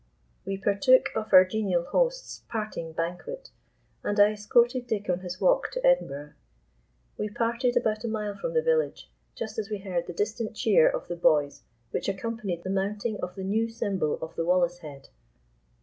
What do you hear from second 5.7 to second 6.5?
to Edinburgh.